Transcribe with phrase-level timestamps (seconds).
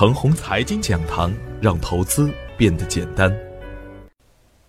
[0.00, 1.30] 程红财经讲堂，
[1.60, 3.30] 让投资变得简单。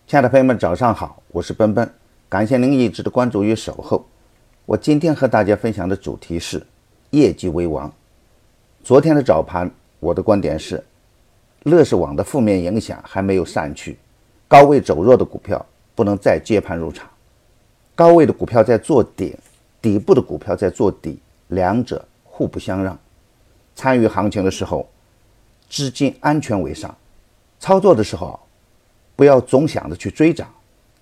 [0.05, 1.89] 亲爱的朋友们，早上好，我是奔奔，
[2.27, 4.05] 感谢您一直的关注与守候。
[4.65, 6.61] 我今天和大家分享的主题是
[7.11, 7.89] 业绩为王。
[8.83, 9.71] 昨天的早盘，
[10.01, 10.83] 我的观点是，
[11.63, 13.97] 乐视网的负面影响还没有散去，
[14.49, 17.09] 高位走弱的股票不能再接盘入场。
[17.95, 19.33] 高位的股票在做顶，
[19.81, 22.99] 底部的股票在做底，两者互不相让。
[23.75, 24.85] 参与行情的时候，
[25.71, 26.91] 资金安全为上；
[27.57, 28.37] 操作的时候，
[29.15, 30.53] 不要总想着去追涨，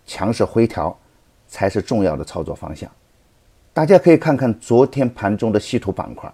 [0.06, 0.96] 强势回调
[1.48, 2.88] 才是重要的操作方向。
[3.74, 6.32] 大家可以看看昨天盘中的稀土板块，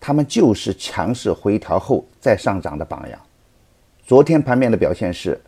[0.00, 3.20] 它们就是强势回调后再上涨的榜样。
[4.02, 5.38] 昨天盘面的表现是，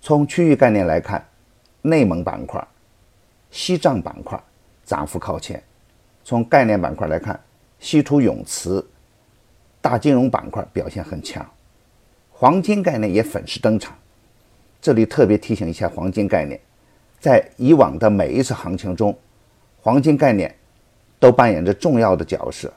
[0.00, 1.26] 从区域概念来看，
[1.82, 2.64] 内蒙板块、
[3.50, 4.40] 西藏板块
[4.84, 5.58] 涨幅靠前；
[6.22, 7.38] 从概念板块来看，
[7.80, 8.86] 稀土永磁。
[9.84, 11.46] 大金融板块表现很强，
[12.32, 13.94] 黄金概念也粉饰登场。
[14.80, 16.58] 这里特别提醒一下黄金概念，
[17.20, 19.14] 在以往的每一次行情中，
[19.82, 20.54] 黄金概念
[21.20, 22.72] 都扮演着重要的角色。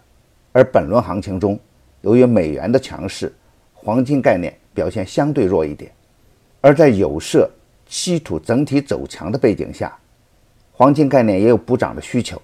[0.52, 1.58] 而本轮行情中，
[2.02, 3.34] 由于美元的强势，
[3.74, 5.90] 黄金概念表现相对弱一点。
[6.59, 7.50] 而在有色、
[7.88, 9.98] 稀土整体走强的背景下，
[10.74, 12.42] 黄金概念也有补涨的需求，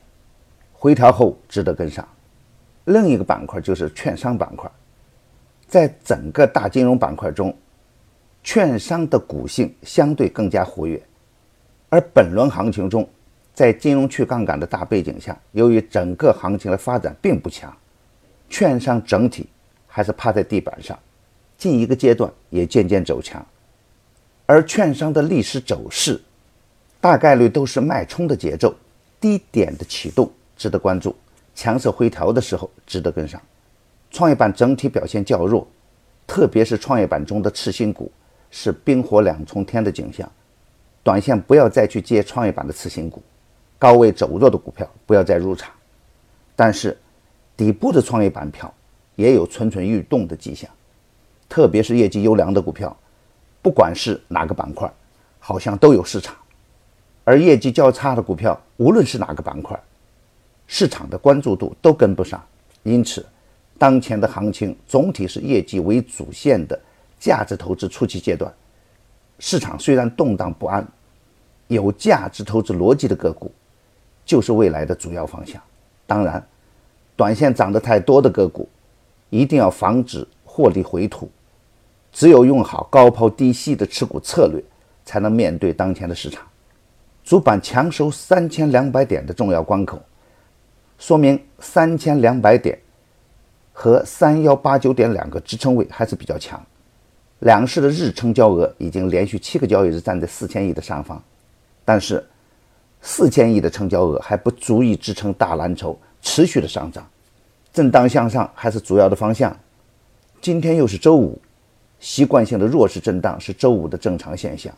[0.71, 2.07] 回调后值得跟上。
[2.85, 4.69] 另一个板块就是券商板块，
[5.67, 7.55] 在整个大金融板块中，
[8.43, 11.01] 券商的股性相对更加活跃。
[11.89, 13.07] 而本轮行情中，
[13.53, 17.71] 在金融去杠杆的大背景下，由于整个行情的发展并不强，
[18.49, 19.47] 券商整体
[19.87, 20.97] 还是趴在地板上，
[21.57, 23.45] 近一个阶段也渐渐走强。
[24.45, 26.19] 而券商的历史走势，
[26.99, 28.75] 大概率都是脉冲的节奏，
[29.21, 31.15] 低点的启动值得关注。
[31.55, 33.41] 强势回调的时候值得跟上，
[34.09, 35.67] 创业板整体表现较弱，
[36.25, 38.11] 特别是创业板中的次新股
[38.49, 40.29] 是冰火两重天的景象，
[41.03, 43.21] 短线不要再去接创业板的次新股，
[43.77, 45.71] 高位走弱的股票不要再入场，
[46.55, 46.97] 但是
[47.55, 48.73] 底部的创业板票
[49.15, 50.69] 也有蠢蠢欲动的迹象，
[51.47, 52.95] 特别是业绩优良的股票，
[53.61, 54.91] 不管是哪个板块，
[55.39, 56.35] 好像都有市场，
[57.23, 59.79] 而业绩较差的股票，无论是哪个板块。
[60.67, 62.43] 市场的关注度都跟不上，
[62.83, 63.25] 因此，
[63.77, 66.79] 当前的行情总体是业绩为主线的
[67.19, 68.51] 价值投资初期阶段。
[69.39, 70.87] 市场虽然动荡不安，
[71.67, 73.51] 有价值投资逻辑的个股
[74.25, 75.61] 就是未来的主要方向。
[76.07, 76.45] 当然，
[77.15, 78.67] 短线涨得太多的个股，
[79.29, 81.29] 一定要防止获利回吐。
[82.11, 84.63] 只有用好高抛低吸的持股策略，
[85.03, 86.45] 才能面对当前的市场。
[87.23, 90.01] 主板强收三千两百点的重要关口。
[91.05, 92.79] 说明三千两百点
[93.73, 96.65] 和三幺八九点两个支撑位还是比较强，
[97.39, 101.21] 两市的日成交额已经连续七个交易日站在四千亿的上方，
[101.83, 102.25] 但是
[103.01, 107.05] 四千亿的成交额还不足以支撑大蓝筹持续的上涨，
[107.73, 109.53] 震荡向上还是主要的方向。
[110.41, 111.37] 今天又是周五，
[111.99, 114.73] 习惯性的弱势震荡是周五的正常现象，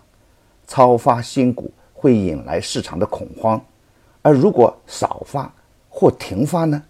[0.65, 3.63] 超发新股会引来市场的恐慌，
[4.23, 5.53] 而如果少发。
[5.97, 6.83] 或停发呢，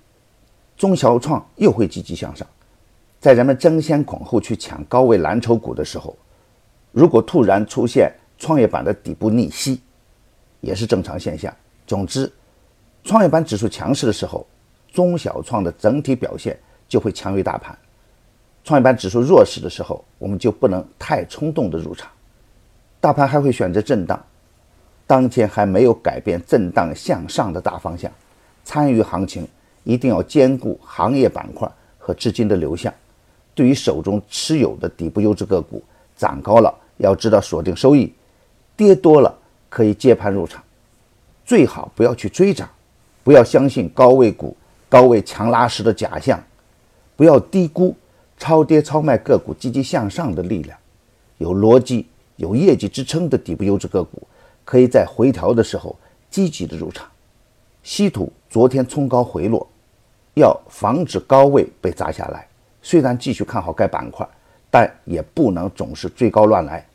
[0.76, 2.46] 中小创又会积极向上。
[3.20, 6.18] 在人们争先恐后去抢高位蓝筹股的时候，
[6.92, 9.80] 如果突然出现创业板的底部逆袭，
[10.60, 11.54] 也是正常现象。
[11.86, 12.32] 总之，
[13.04, 14.44] 创业板指数强势的时候，
[14.92, 17.76] 中小创的整体表现就会强于大盘；
[18.64, 22.10] 创业板指数弱势的时候，我们就不能太冲动的入场。
[23.00, 24.20] 大盘还会选择震荡，
[25.06, 28.12] 当前还没有改变震荡向上的大方向。
[28.66, 29.48] 参与行情
[29.86, 32.94] 一定要兼顾行业板块和资金的流向。
[33.54, 35.82] 对于手中持有的底部优质个股，
[36.18, 38.12] 涨高了要知道锁定收益，
[38.76, 39.34] 跌多了
[39.70, 40.62] 可以接盘入场。
[41.46, 42.68] 最好不要去追涨，
[43.24, 44.58] 不要相信高位股
[44.90, 46.44] 高位强拉时的假象，
[47.16, 47.96] 不要低估
[48.38, 50.78] 超跌超卖个股积极向上的力量。
[51.38, 52.08] 有逻辑、
[52.38, 54.28] 有业绩支撑的底部优质个股，
[54.66, 55.96] 可以在回调的时候
[56.30, 57.08] 积极的入场。
[57.84, 59.68] 稀土昨天冲高回落，
[60.36, 62.48] 要防止高位被砸下来。
[62.82, 64.26] 虽然继续看好该板块，
[64.72, 66.88] 但也不能总是追高乱来。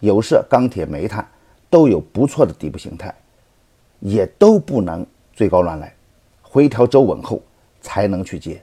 [0.00, 1.24] 有色、钢铁、煤炭
[1.70, 3.14] 都有不错的底部形态，
[4.00, 5.94] 也都不能追高乱来。
[6.42, 7.40] 回调走稳后
[7.80, 8.60] 才能去接。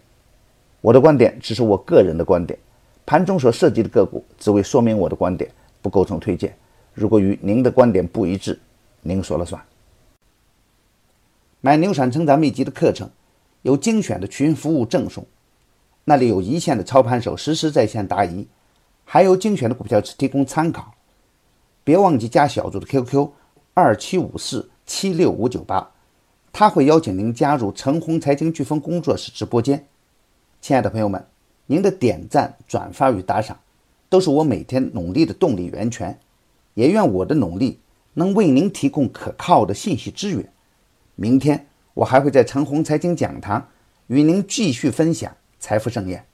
[0.81, 2.59] 我的观点只是我个人的观点，
[3.05, 5.49] 盘中所涉及的个股只为说明我的观点，
[5.81, 6.53] 不构成推荐。
[6.93, 8.59] 如果与您的观点不一致，
[9.01, 9.63] 您说了算。
[11.65, 13.09] 买牛产成长秘籍的课程，
[13.61, 15.25] 有精选的群服务赠送，
[16.03, 18.45] 那里有一线的操盘手实时在线答疑，
[19.05, 20.93] 还有精选的股票提供参考。
[21.85, 23.29] 别忘记加小组的 QQ
[23.73, 25.91] 二七五四七六五九八，
[26.51, 29.87] 他会邀请您加入陈红财经飓风工作室直播间。
[30.59, 31.25] 亲爱的朋友们，
[31.67, 33.57] 您的点赞、转发与打赏，
[34.09, 36.19] 都是我每天努力的动力源泉。
[36.73, 37.79] 也愿我的努力
[38.15, 40.49] 能为您提供可靠的信息资源。
[41.15, 43.69] 明天我还会在陈红财经讲堂
[44.07, 46.25] 与您继续分享财富盛宴。